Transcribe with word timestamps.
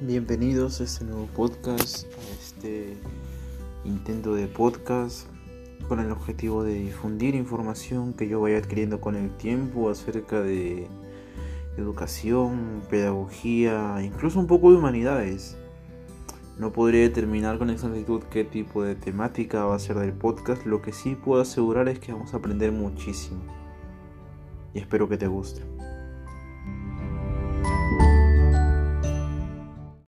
Bienvenidos 0.00 0.80
a 0.80 0.84
este 0.84 1.04
nuevo 1.04 1.26
podcast, 1.34 2.06
a 2.06 2.40
este 2.40 2.96
intento 3.84 4.32
de 4.32 4.46
podcast 4.46 5.26
con 5.88 5.98
el 5.98 6.12
objetivo 6.12 6.62
de 6.62 6.74
difundir 6.74 7.34
información 7.34 8.12
que 8.12 8.28
yo 8.28 8.40
vaya 8.40 8.58
adquiriendo 8.58 9.00
con 9.00 9.16
el 9.16 9.36
tiempo 9.38 9.90
acerca 9.90 10.40
de 10.40 10.86
educación, 11.76 12.80
pedagogía, 12.88 13.96
incluso 14.00 14.38
un 14.38 14.46
poco 14.46 14.70
de 14.70 14.78
humanidades. 14.78 15.56
No 16.58 16.70
podría 16.70 17.00
determinar 17.00 17.58
con 17.58 17.68
exactitud 17.68 18.22
qué 18.30 18.44
tipo 18.44 18.84
de 18.84 18.94
temática 18.94 19.64
va 19.64 19.74
a 19.74 19.80
ser 19.80 19.98
del 19.98 20.12
podcast, 20.12 20.64
lo 20.64 20.80
que 20.80 20.92
sí 20.92 21.16
puedo 21.16 21.42
asegurar 21.42 21.88
es 21.88 21.98
que 21.98 22.12
vamos 22.12 22.34
a 22.34 22.36
aprender 22.36 22.70
muchísimo. 22.70 23.42
Y 24.74 24.78
espero 24.78 25.08
que 25.08 25.16
te 25.16 25.26
guste. 25.26 25.62